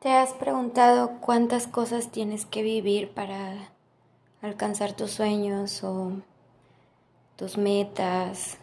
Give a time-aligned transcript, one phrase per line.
[0.00, 3.70] ¿Te has preguntado cuántas cosas tienes que vivir para
[4.40, 6.12] alcanzar tus sueños o
[7.36, 8.56] tus metas,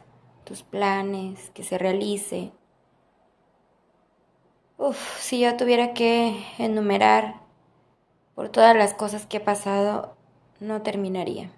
[0.46, 2.52] tus planes, que se realice?
[4.80, 7.36] Uf, si yo tuviera que enumerar
[8.34, 10.16] por todas las cosas que he pasado,
[10.60, 11.52] no terminaría.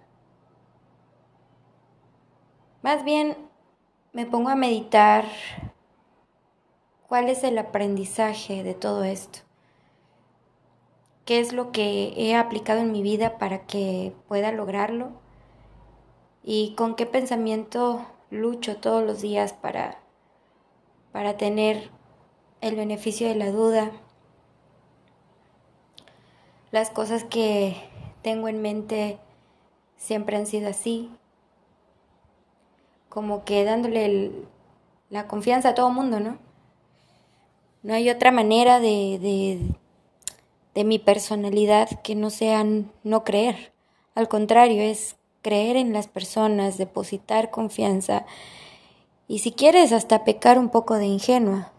[2.82, 3.38] Más bien
[4.12, 5.24] me pongo a meditar
[7.08, 9.48] cuál es el aprendizaje de todo esto
[11.30, 15.12] qué es lo que he aplicado en mi vida para que pueda lograrlo
[16.42, 20.00] y con qué pensamiento lucho todos los días para,
[21.12, 21.92] para tener
[22.62, 23.92] el beneficio de la duda.
[26.72, 27.76] Las cosas que
[28.24, 29.20] tengo en mente
[29.98, 31.12] siempre han sido así,
[33.08, 34.32] como que dándole
[35.12, 36.40] la confianza a todo mundo, ¿no?
[37.84, 39.60] No hay otra manera de
[40.84, 43.74] mi personalidad que no sean no creer.
[44.16, 48.26] Al contrario, es creer en las personas, depositar confianza
[49.28, 51.72] y si quieres hasta pecar un poco de ingenua.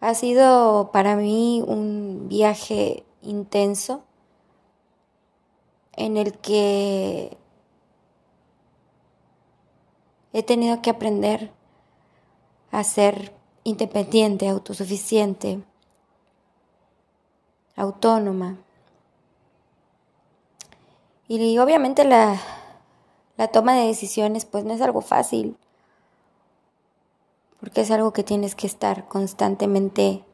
[0.00, 4.04] Ha sido para mí un viaje intenso
[5.96, 7.36] en el que
[10.32, 11.50] he tenido que aprender
[12.70, 13.32] a ser
[13.64, 15.62] independiente, autosuficiente,
[17.78, 18.58] autónoma.
[21.28, 22.40] Y obviamente la,
[23.36, 25.56] la toma de decisiones pues no es algo fácil,
[27.60, 30.24] porque es algo que tienes que estar constantemente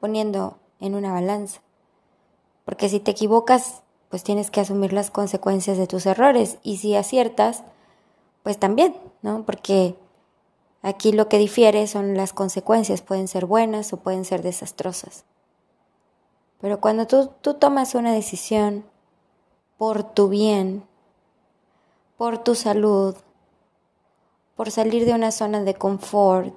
[0.00, 1.60] poniendo en una balanza.
[2.64, 6.58] Porque si te equivocas, pues tienes que asumir las consecuencias de tus errores.
[6.62, 7.62] Y si aciertas,
[8.42, 9.44] pues también, ¿no?
[9.44, 9.96] Porque
[10.84, 15.24] Aquí lo que difiere son las consecuencias, pueden ser buenas o pueden ser desastrosas.
[16.60, 18.84] Pero cuando tú, tú tomas una decisión
[19.78, 20.84] por tu bien,
[22.18, 23.16] por tu salud,
[24.56, 26.52] por salir de una zona de confort,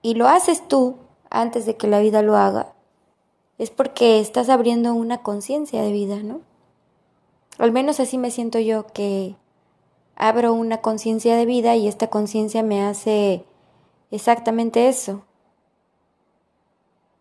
[0.00, 0.98] y lo haces tú
[1.30, 2.74] antes de que la vida lo haga,
[3.58, 6.42] es porque estás abriendo una conciencia de vida, ¿no?
[7.58, 9.34] Al menos así me siento yo que
[10.18, 13.44] abro una conciencia de vida y esta conciencia me hace
[14.10, 15.24] exactamente eso.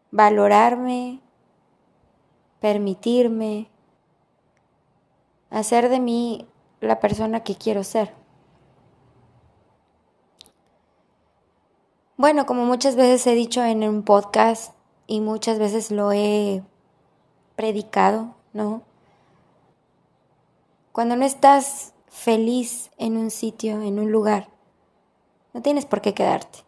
[0.09, 1.21] Valorarme,
[2.59, 3.69] permitirme,
[5.51, 6.47] hacer de mí
[6.81, 8.15] la persona que quiero ser.
[12.17, 14.73] Bueno, como muchas veces he dicho en un podcast
[15.05, 16.63] y muchas veces lo he
[17.55, 18.81] predicado, ¿no?
[20.91, 24.49] Cuando no estás feliz en un sitio, en un lugar,
[25.53, 26.59] no tienes por qué quedarte.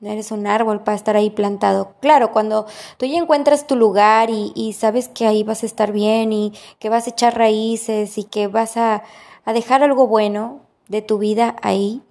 [0.00, 1.94] No eres un árbol para estar ahí plantado.
[2.00, 2.66] Claro, cuando
[2.96, 6.88] tú ya encuentras tu lugar y, sabes que ahí vas a estar bien y que
[6.88, 9.04] vas a echar raíces y que vas a,
[9.44, 12.02] a dejar algo bueno de tu vida ahí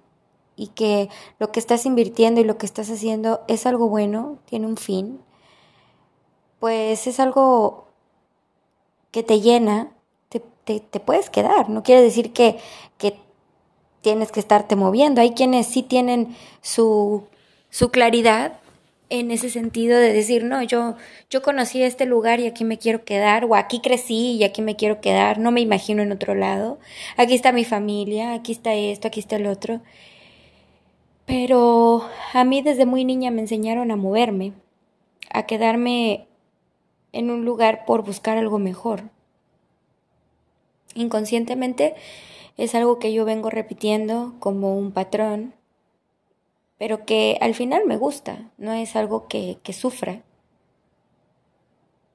[0.56, 4.66] y que lo que estás invirtiendo y lo que estás haciendo es algo bueno, tiene
[4.66, 5.20] un fin,
[6.60, 7.86] pues es algo
[9.10, 9.92] que te llena
[10.64, 11.68] te, puedes quedar.
[11.68, 12.56] No quiere decir que,
[12.98, 13.16] que
[14.00, 15.20] tienes que estarte moviendo.
[15.20, 17.24] Hay quienes sí tienen su,
[17.70, 18.58] su claridad
[19.08, 20.96] en ese sentido de decir, no, yo,
[21.28, 24.74] yo conocí este lugar y aquí me quiero quedar, o aquí crecí y aquí me
[24.74, 26.78] quiero quedar, no me imagino en otro lado,
[27.18, 29.82] aquí está mi familia, aquí está esto, aquí está el otro.
[31.26, 34.54] Pero a mí desde muy niña me enseñaron a moverme,
[35.30, 36.26] a quedarme
[37.12, 39.10] en un lugar por buscar algo mejor
[40.94, 41.94] inconscientemente
[42.56, 45.54] es algo que yo vengo repitiendo como un patrón,
[46.78, 50.22] pero que al final me gusta, no es algo que, que sufra.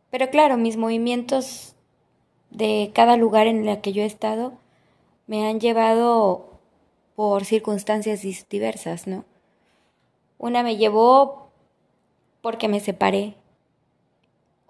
[0.09, 1.75] Pero claro, mis movimientos
[2.49, 4.53] de cada lugar en el que yo he estado
[5.25, 6.59] me han llevado
[7.15, 9.25] por circunstancias diversas, ¿no?
[10.37, 11.49] Una me llevó
[12.41, 13.35] porque me separé,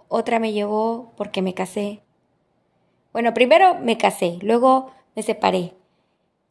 [0.07, 2.01] otra me llevó porque me casé,
[3.17, 5.73] bueno, primero me casé, luego me separé.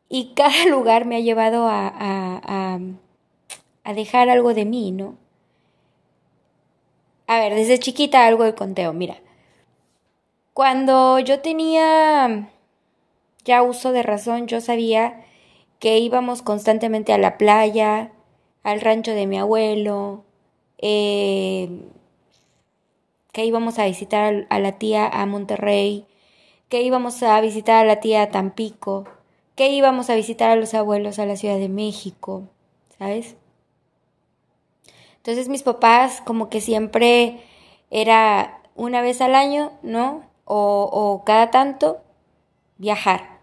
[0.08, 2.80] Y cada lugar me ha llevado a, a,
[3.84, 5.16] a, dejar algo de mí, ¿no?
[7.28, 9.18] A ver, desde chiquita algo de conteo, mira.
[10.54, 12.50] Cuando yo tenía
[13.44, 15.24] ya uso de razón, yo sabía
[15.78, 18.10] que íbamos constantemente a la playa,
[18.64, 20.24] al rancho de mi abuelo,
[20.78, 21.68] eh,
[23.30, 26.08] que íbamos a visitar a la tía a Monterrey,
[26.68, 29.04] que íbamos a visitar a la tía Tampico,
[29.54, 32.44] que íbamos a visitar a los abuelos a la Ciudad de México,
[32.98, 33.36] ¿sabes?
[35.16, 37.40] Entonces mis papás como que siempre
[37.90, 40.22] era una vez al año, ¿no?
[40.44, 41.98] O, cada tanto
[42.78, 43.40] viajar.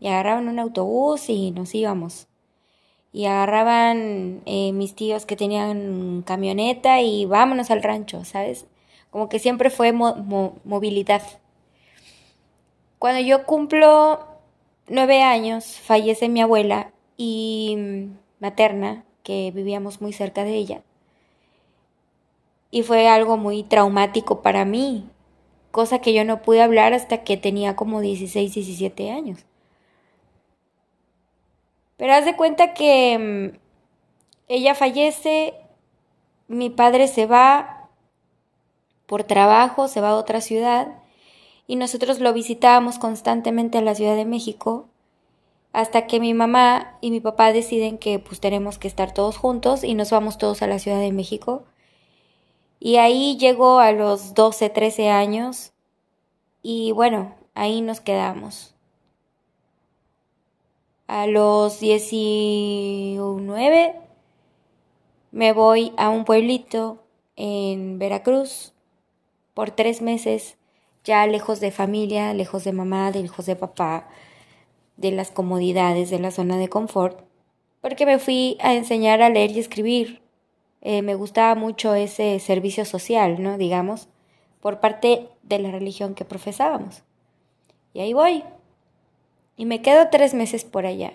[0.00, 2.26] Y agarraban un autobús y nos íbamos.
[3.12, 8.66] Y agarraban eh, mis tíos que tenían camioneta y vámonos al rancho, ¿sabes?
[9.16, 11.22] Como que siempre fue movilidad.
[12.98, 14.26] Cuando yo cumplo
[14.88, 20.82] nueve años, fallece mi abuela y mm, materna, que vivíamos muy cerca de ella.
[22.70, 25.08] Y fue algo muy traumático para mí,
[25.70, 29.46] cosa que yo no pude hablar hasta que tenía como 16, 17 años.
[31.96, 33.18] Pero haz de cuenta que
[33.54, 33.56] mm,
[34.48, 35.54] ella fallece,
[36.48, 37.75] mi padre se va
[39.06, 40.88] por trabajo, se va a otra ciudad
[41.66, 44.86] y nosotros lo visitábamos constantemente en la Ciudad de México
[45.72, 49.84] hasta que mi mamá y mi papá deciden que pues tenemos que estar todos juntos
[49.84, 51.64] y nos vamos todos a la Ciudad de México.
[52.80, 55.72] Y ahí llegó a los 12, 13 años
[56.62, 58.74] y bueno, ahí nos quedamos.
[61.08, 64.00] A los 19
[65.30, 67.02] me voy a un pueblito
[67.36, 68.72] en Veracruz
[69.56, 70.58] por tres meses,
[71.02, 74.06] ya lejos de familia, lejos de mamá, lejos de papá,
[74.98, 77.24] de las comodidades de la zona de confort,
[77.80, 80.20] porque me fui a enseñar a leer y escribir.
[80.82, 83.56] Eh, me gustaba mucho ese servicio social, ¿no?
[83.56, 84.08] Digamos,
[84.60, 87.02] por parte de la religión que profesábamos.
[87.94, 88.44] Y ahí voy.
[89.56, 91.14] Y me quedo tres meses por allá.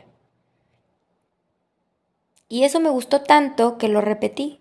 [2.49, 4.60] Y eso me gustó tanto que lo repetí.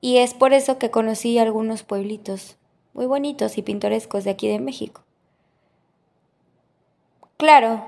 [0.00, 2.56] Y es por eso que conocí algunos pueblitos
[2.94, 5.02] muy bonitos y pintorescos de aquí de México.
[7.36, 7.84] Claro,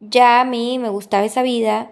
[0.00, 1.90] ya a mí me gustaba esa vida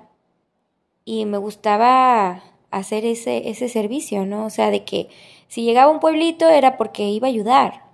[1.05, 4.47] y me gustaba hacer ese, ese servicio, ¿no?
[4.47, 5.09] O sea, de que
[5.47, 7.85] si llegaba a un pueblito era porque iba a ayudar,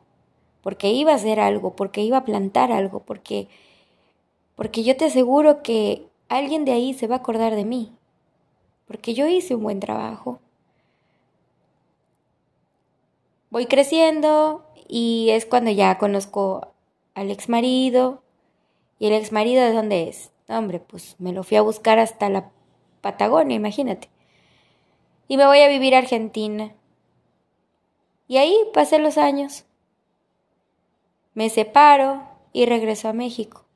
[0.62, 3.48] porque iba a hacer algo, porque iba a plantar algo, porque,
[4.56, 7.92] porque yo te aseguro que alguien de ahí se va a acordar de mí,
[8.86, 10.40] porque yo hice un buen trabajo.
[13.54, 16.72] Voy creciendo y es cuando ya conozco
[17.14, 18.20] al ex marido,
[18.98, 20.32] ¿Y el ex marido de dónde es?
[20.48, 22.50] Hombre, pues me lo fui a buscar hasta la
[23.00, 24.10] Patagonia, imagínate.
[25.28, 26.72] Y me voy a vivir a Argentina.
[28.26, 29.66] Y ahí pasé los años.
[31.34, 33.66] Me separo y regreso a México.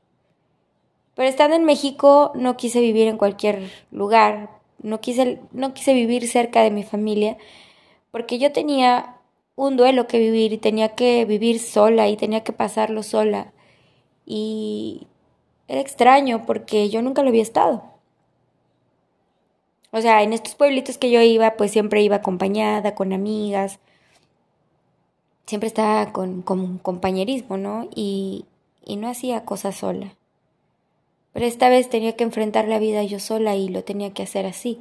[1.14, 6.26] Pero estando en México no quise vivir en cualquier lugar, no quise, no quise vivir
[6.26, 7.36] cerca de mi familia,
[8.10, 9.17] porque yo tenía
[9.58, 13.52] un duelo que vivir y tenía que vivir sola y tenía que pasarlo sola
[14.24, 15.08] y
[15.66, 17.82] era extraño porque yo nunca lo había estado.
[19.90, 23.80] O sea, en estos pueblitos que yo iba, pues siempre iba acompañada, con amigas,
[25.46, 27.88] siempre estaba con, con compañerismo, ¿no?
[27.92, 28.44] Y,
[28.84, 30.14] y no hacía cosas sola.
[31.32, 34.46] Pero esta vez tenía que enfrentar la vida yo sola y lo tenía que hacer
[34.46, 34.78] así.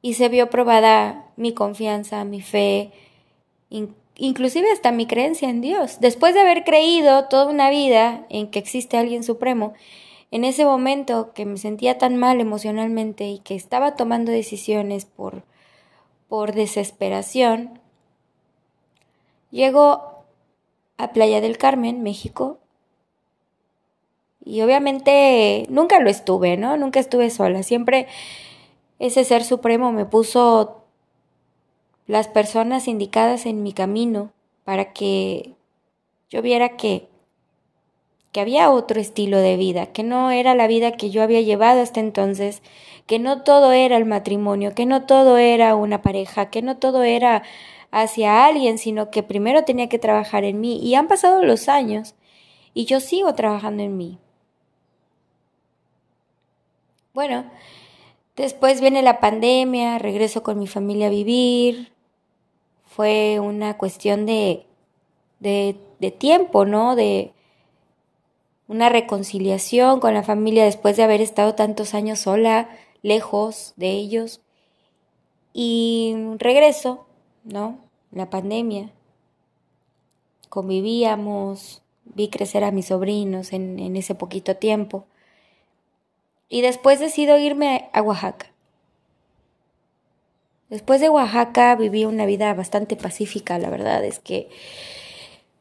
[0.00, 2.90] Y se vio probada mi confianza, mi fe,
[3.70, 6.00] inclusive hasta mi creencia en Dios.
[6.00, 9.74] Después de haber creído toda una vida en que existe alguien supremo,
[10.30, 15.44] en ese momento que me sentía tan mal emocionalmente y que estaba tomando decisiones por,
[16.28, 17.80] por desesperación,
[19.50, 20.24] llego
[20.98, 22.58] a Playa del Carmen, México,
[24.44, 26.78] y obviamente nunca lo estuve, ¿no?
[26.78, 28.06] Nunca estuve sola, siempre
[28.98, 30.77] ese ser supremo me puso
[32.08, 34.32] las personas indicadas en mi camino
[34.64, 35.54] para que
[36.30, 37.06] yo viera que,
[38.32, 41.82] que había otro estilo de vida, que no era la vida que yo había llevado
[41.82, 42.62] hasta entonces,
[43.06, 47.02] que no todo era el matrimonio, que no todo era una pareja, que no todo
[47.02, 47.42] era
[47.90, 50.80] hacia alguien, sino que primero tenía que trabajar en mí.
[50.82, 52.14] Y han pasado los años
[52.72, 54.18] y yo sigo trabajando en mí.
[57.12, 57.44] Bueno,
[58.34, 61.92] después viene la pandemia, regreso con mi familia a vivir,
[62.88, 64.66] fue una cuestión de,
[65.40, 65.76] de,
[66.18, 66.96] tiempo, ¿no?
[66.96, 67.32] De
[68.66, 72.68] una reconciliación con la familia después de haber estado tantos años sola,
[73.02, 74.40] lejos de ellos.
[75.52, 77.06] Y regreso,
[77.44, 77.78] ¿no?
[78.10, 78.90] La pandemia.
[80.48, 85.04] Convivíamos, vi crecer a mis sobrinos en, en ese poquito tiempo.
[86.48, 88.47] Y después decido irme a Oaxaca.
[90.68, 94.50] Después de Oaxaca viví una vida bastante pacífica, la verdad es que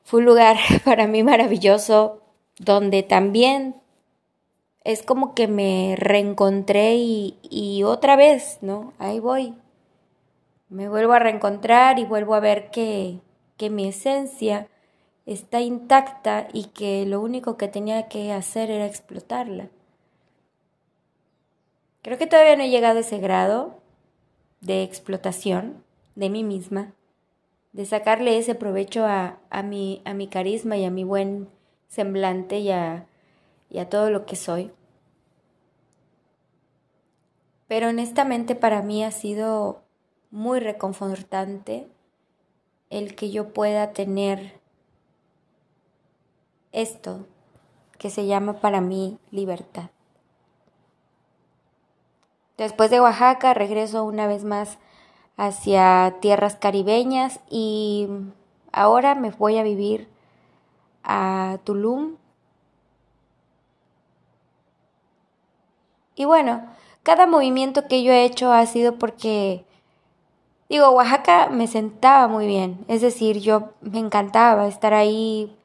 [0.03, 2.21] fue un lugar para mí maravilloso,
[2.59, 3.75] donde también
[4.83, 8.93] es como que me reencontré y, otra vez, ¿no?
[8.99, 9.53] Ahí voy.
[10.69, 13.19] Me vuelvo a reencontrar y vuelvo a ver que,
[13.57, 14.67] que mi esencia
[15.25, 19.67] está intacta y que lo único que tenía que hacer era explotarla.
[22.01, 23.75] Creo que todavía no he llegado a ese grado
[24.61, 25.83] de explotación
[26.15, 26.93] de mí misma,
[27.73, 31.47] de sacarle ese provecho a, a, mi, a mi carisma y a mi buen
[31.87, 33.05] semblante y a,
[33.69, 34.71] y a todo lo que soy.
[37.67, 39.83] Pero honestamente para mí ha sido
[40.31, 41.87] muy reconfortante
[42.89, 44.59] el que yo pueda tener
[46.71, 47.25] esto
[47.97, 49.89] que se llama para mí libertad.
[52.57, 54.79] Después de Oaxaca regreso una vez más
[55.37, 58.07] hacia tierras caribeñas y
[58.71, 60.09] ahora me voy a vivir
[61.03, 62.15] a Tulum.
[66.15, 66.65] Y bueno,
[67.03, 69.63] cada movimiento que yo he hecho ha sido porque,
[70.67, 75.55] digo, Oaxaca me sentaba muy bien, es decir, yo me encantaba estar ahí,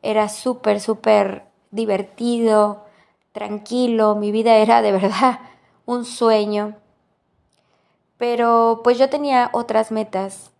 [0.00, 2.86] era súper, súper divertido,
[3.32, 5.40] tranquilo, mi vida era de verdad
[5.86, 6.76] un sueño.
[8.18, 10.50] Pero pues yo tenía otras metas.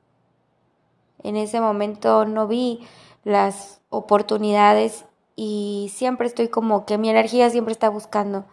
[1.22, 2.86] En ese momento no vi
[3.24, 5.04] las oportunidades
[5.34, 8.44] y siempre estoy como que mi energía siempre está buscando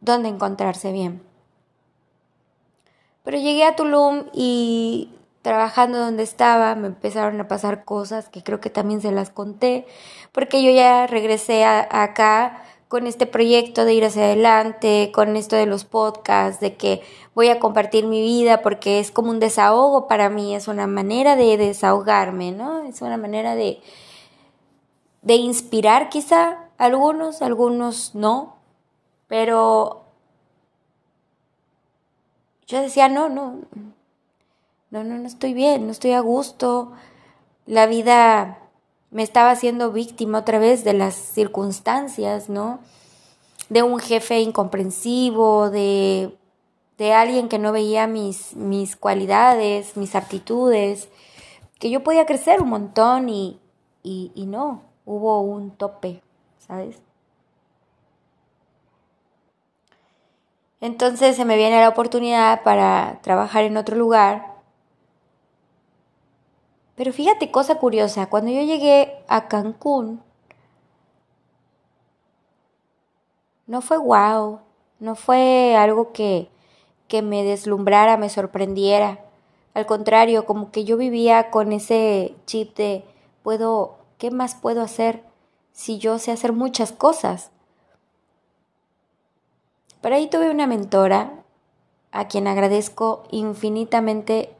[0.00, 1.22] dónde encontrarse bien.
[3.22, 8.60] Pero llegué a Tulum y trabajando donde estaba me empezaron a pasar cosas que creo
[8.60, 9.86] que también se las conté,
[10.32, 15.64] porque yo ya regresé acá con este proyecto de ir hacia adelante, con esto de
[15.64, 17.00] los podcasts, de que
[17.34, 21.34] voy a compartir mi vida porque es como un desahogo para mí, es una manera
[21.34, 22.82] de desahogarme, ¿no?
[22.82, 23.80] Es una manera de,
[25.22, 28.56] de inspirar quizá algunos, algunos no,
[29.26, 30.02] pero
[32.66, 33.60] yo decía, no, no,
[34.90, 36.92] no, no, no estoy bien, no estoy a gusto,
[37.64, 38.61] la vida
[39.12, 42.80] me estaba haciendo víctima otra vez de las circunstancias, ¿no?
[43.68, 46.34] De un jefe incomprensivo, de,
[46.96, 51.10] de alguien que no veía mis, mis cualidades, mis aptitudes,
[51.78, 53.60] que yo podía crecer un montón y,
[54.02, 56.22] y, y no, hubo un tope,
[56.58, 56.96] ¿sabes?
[60.80, 64.51] Entonces se me viene la oportunidad para trabajar en otro lugar
[66.94, 70.22] pero fíjate, cosa curiosa, cuando yo llegué a Cancún,
[73.66, 74.60] no fue wow,
[75.00, 76.50] no fue algo que,
[77.08, 79.20] que me deslumbrara, me sorprendiera.
[79.74, 83.04] Al contrario, como que yo vivía con ese chip de,
[83.42, 85.22] puedo, ¿qué más puedo hacer
[85.72, 87.50] si yo sé hacer muchas cosas?
[90.02, 91.42] Pero ahí tuve una mentora
[92.10, 94.54] a quien agradezco infinitamente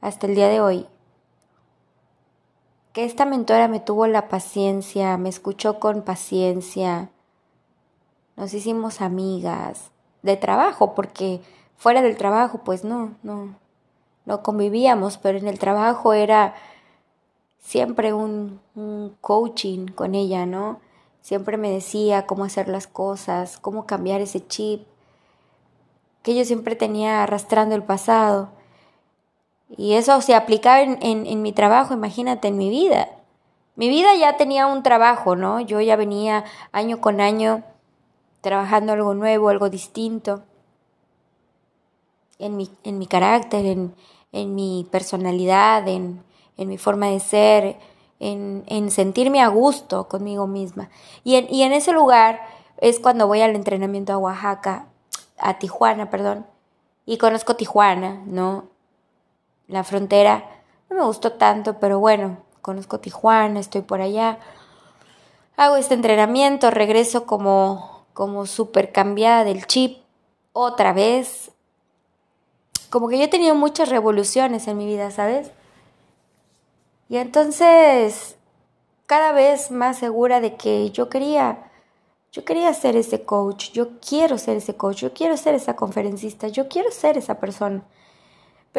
[0.00, 0.86] hasta el día de hoy,
[2.98, 7.10] que esta mentora me tuvo la paciencia, me escuchó con paciencia,
[8.34, 11.40] nos hicimos amigas de trabajo, porque
[11.76, 13.54] fuera del trabajo pues no, no,
[14.26, 16.56] no convivíamos, pero en el trabajo era
[17.60, 20.80] siempre un, un coaching con ella, ¿no?
[21.20, 24.88] Siempre me decía cómo hacer las cosas, cómo cambiar ese chip
[26.24, 28.48] que yo siempre tenía arrastrando el pasado.
[29.76, 33.08] Y eso se aplicaba en, en, mi trabajo, imagínate, en mi vida.
[33.76, 35.60] Mi vida ya tenía un trabajo, ¿no?
[35.60, 37.62] Yo ya venía año con año
[38.40, 40.42] trabajando algo nuevo, algo distinto.
[42.38, 43.94] En mi, en mi carácter, en,
[44.32, 46.22] en mi personalidad, en,
[46.56, 47.76] en mi forma de ser,
[48.20, 50.88] en, en, sentirme a gusto conmigo misma.
[51.24, 52.40] Y en, y en ese lugar
[52.78, 54.86] es cuando voy al entrenamiento a Oaxaca,
[55.38, 56.46] a Tijuana, perdón,
[57.06, 58.66] y conozco Tijuana, ¿no?
[59.68, 60.44] La frontera
[60.90, 64.38] no me gustó tanto, pero bueno, conozco Tijuana, estoy por allá.
[65.56, 69.98] Hago este entrenamiento, regreso como, como súper cambiada del chip
[70.52, 71.50] otra vez.
[72.90, 75.50] Como que yo he tenido muchas revoluciones en mi vida, ¿sabes?
[77.10, 78.36] Y entonces,
[79.06, 81.70] cada vez más segura de que yo quería,
[82.32, 86.48] yo quería ser ese coach, yo quiero ser ese coach, yo quiero ser esa conferencista,
[86.48, 87.82] yo quiero ser esa persona.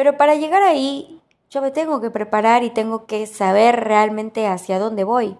[0.00, 4.78] Pero para llegar ahí, yo me tengo que preparar y tengo que saber realmente hacia
[4.78, 5.36] dónde voy,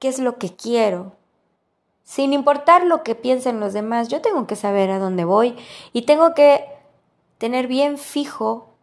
[0.00, 1.12] qué es lo que quiero.
[2.02, 5.54] Sin importar lo que piensen los demás, yo tengo que saber a dónde voy
[5.92, 6.64] y tengo que
[7.38, 8.74] tener bien fijo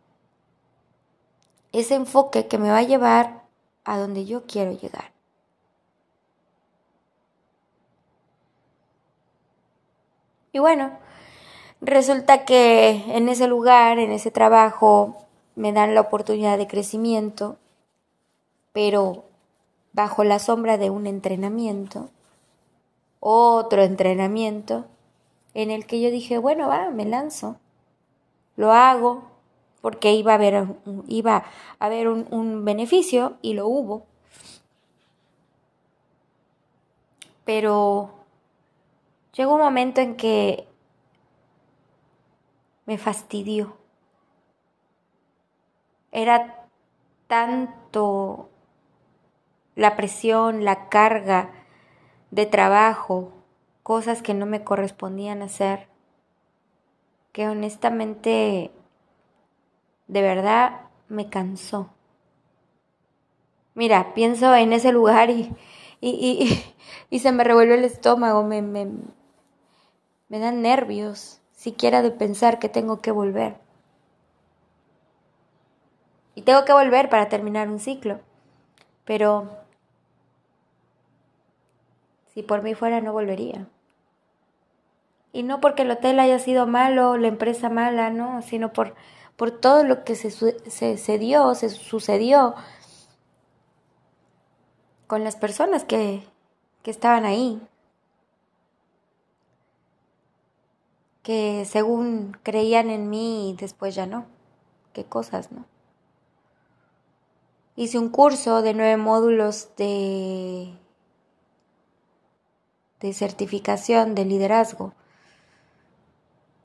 [1.73, 3.43] ese enfoque que me va a llevar
[3.83, 5.11] a donde yo quiero llegar.
[10.53, 11.02] Y bueno,
[11.83, 15.17] resulta que en ese lugar, en ese trabajo,
[15.55, 17.57] me dan la oportunidad de crecimiento,
[18.71, 19.25] pero
[19.91, 22.09] bajo la sombra de un entrenamiento,
[23.19, 24.85] otro entrenamiento,
[25.53, 27.57] en el que yo dije, bueno, va, me lanzo,
[28.55, 29.23] lo hago,
[29.81, 30.65] porque iba a haber,
[31.07, 31.43] iba
[31.79, 34.05] a haber un, un beneficio y lo hubo.
[37.45, 38.09] Pero
[39.33, 40.65] llegó un momento en que
[42.85, 43.77] me fastidió.
[46.11, 46.67] Era
[47.27, 48.49] tanto
[49.75, 51.51] la presión, la carga
[52.31, 53.31] de trabajo,
[53.83, 55.87] cosas que no me correspondían hacer,
[57.31, 58.71] que honestamente,
[60.07, 61.89] de verdad, me cansó.
[63.75, 65.55] Mira, pienso en ese lugar y,
[65.99, 66.73] y,
[67.09, 68.87] y, se me revuelve el estómago, me, me,
[70.29, 73.55] me dan nervios, siquiera de pensar que tengo que volver.
[76.35, 78.19] Y tengo que volver para terminar un ciclo.
[79.05, 79.47] Pero
[82.33, 83.65] si por mí fuera no volvería.
[85.31, 88.93] Y no porque el hotel haya sido malo, la empresa mala, no, sino por,
[89.37, 92.55] por todo lo que se, se, se dio, se sucedió
[95.07, 96.27] con las personas que,
[96.81, 97.61] que estaban ahí.
[101.23, 104.25] Que según creían en mí y después ya no.
[104.93, 105.65] Qué cosas, ¿no?
[107.75, 110.73] Hice un curso de nueve módulos de,
[112.99, 114.93] de certificación de liderazgo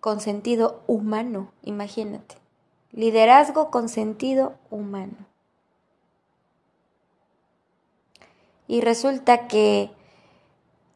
[0.00, 2.36] con sentido humano, imagínate.
[2.92, 5.16] Liderazgo con sentido humano.
[8.66, 9.90] Y resulta que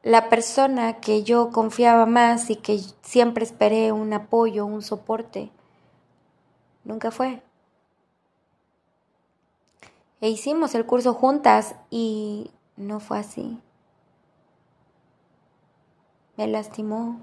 [0.02, 5.50] la persona que yo confiaba más y que siempre esperé un apoyo, un soporte,
[6.84, 7.42] nunca fue.
[10.20, 13.60] E hicimos el curso juntas y no fue así.
[16.36, 17.20] Me lastimó,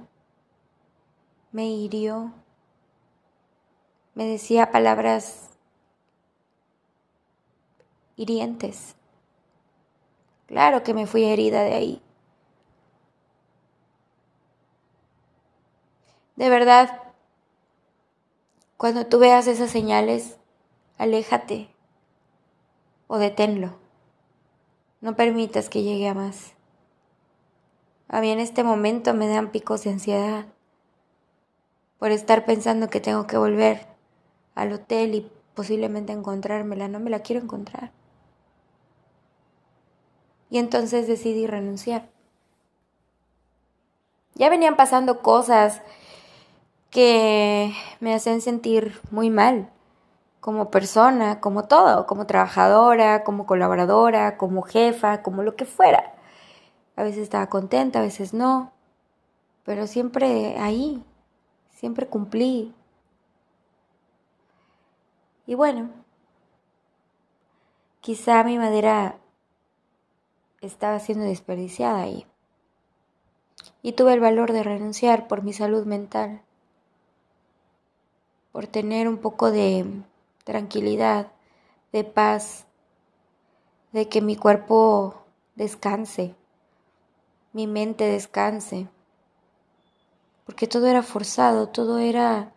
[1.51, 2.31] me hirió,
[4.15, 5.49] me decía palabras
[8.15, 8.95] hirientes.
[10.45, 12.01] Claro que me fui herida de ahí.
[16.39, 17.01] De verdad,
[18.77, 20.37] cuando tú veas esas señales,
[20.97, 21.67] aléjate
[23.07, 23.75] o deténlo.
[25.01, 26.53] No permitas que llegue a más.
[28.07, 30.45] A mí en este momento me dan picos de ansiedad
[31.97, 33.87] por estar pensando que tengo que volver
[34.55, 36.87] al hotel y posiblemente encontrármela.
[36.87, 37.91] No me la quiero encontrar.
[40.49, 42.07] Y entonces decidí renunciar.
[44.35, 45.81] Ya venían pasando cosas
[46.89, 49.69] que me hacen sentir muy mal
[50.39, 56.15] como persona, como todo, como trabajadora, como colaboradora, como jefa, como lo que fuera.
[56.95, 58.71] A veces estaba contenta, a veces no,
[59.63, 61.03] pero siempre ahí,
[61.71, 62.73] siempre cumplí.
[65.45, 65.89] Y bueno,
[68.01, 69.17] quizá mi madera
[70.61, 72.25] estaba siendo desperdiciada ahí.
[73.81, 76.41] Y tuve el valor de renunciar por mi salud mental,
[78.51, 79.85] por tener un poco de
[80.43, 81.31] tranquilidad,
[81.91, 82.65] de paz,
[83.91, 85.15] de que mi cuerpo
[85.55, 86.35] descanse,
[87.53, 88.87] mi mente descanse,
[90.45, 92.51] porque todo era forzado, todo era,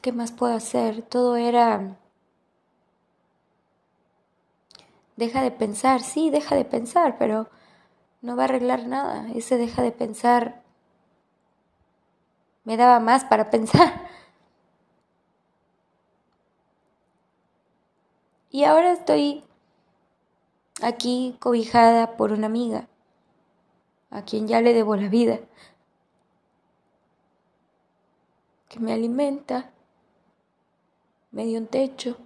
[0.00, 1.02] ¿qué más puedo hacer?
[1.02, 1.96] Todo era,
[5.16, 7.48] deja de pensar, sí, deja de pensar, pero
[8.22, 10.60] no va a arreglar nada, ese deja de pensar
[12.64, 14.09] me daba más para pensar.
[18.52, 19.44] Y ahora estoy
[20.82, 22.88] aquí cobijada por una amiga,
[24.10, 25.38] a quien ya le debo la vida,
[28.68, 29.70] que me alimenta,
[31.30, 32.16] me dio un techo,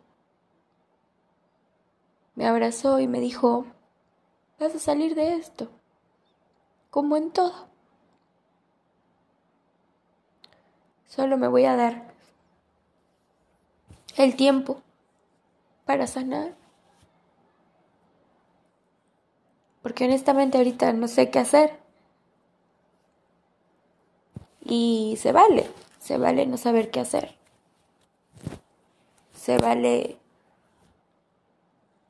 [2.34, 3.66] me abrazó y me dijo,
[4.58, 5.68] vas a salir de esto,
[6.88, 7.68] como en todo.
[11.06, 12.14] Solo me voy a dar
[14.16, 14.80] el tiempo
[15.84, 16.54] para sanar.
[19.82, 21.78] Porque honestamente ahorita no sé qué hacer.
[24.62, 27.36] Y se vale, se vale no saber qué hacer.
[29.36, 30.18] Se vale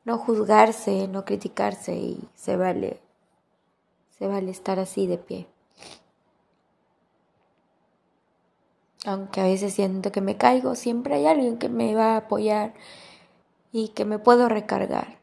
[0.04, 3.00] no juzgarse, no criticarse y se vale
[4.18, 5.46] se vale estar así de pie.
[9.04, 12.74] Aunque a veces siento que me caigo, siempre hay alguien que me va a apoyar
[13.74, 15.18] y que me puedo recargar.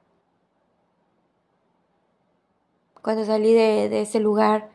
[3.01, 4.69] Cuando salí de, ese lugar,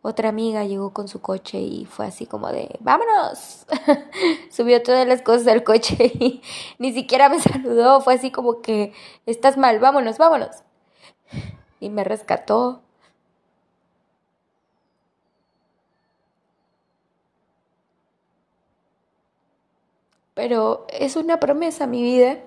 [0.00, 3.66] otra amiga llegó con su coche y fue así como de, vámonos.
[4.50, 6.40] Subió todas las cosas al coche y
[6.78, 8.00] ni siquiera me saludó.
[8.00, 8.92] Fue así como que,
[9.26, 10.62] estás mal, vámonos, vámonos.
[11.80, 12.80] Y me rescató.
[20.34, 22.45] Pero es una promesa mi vida.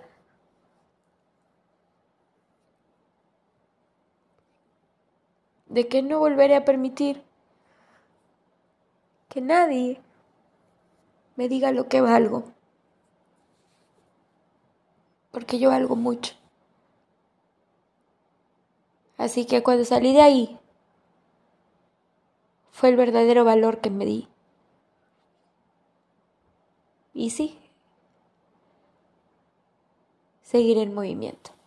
[5.70, 7.24] De que no volveré a permitir
[9.30, 10.02] que nadie
[11.36, 12.44] me diga lo que valgo,
[15.32, 16.34] porque yo valgo mucho.
[19.18, 20.60] Así que cuando salí de ahí,
[22.72, 24.28] fue el verdadero valor que me di.
[27.14, 27.60] Y sí,
[30.42, 31.59] seguir en movimiento.